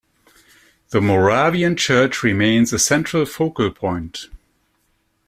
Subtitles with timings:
[0.89, 4.29] The Moravian Church remains a central focal point.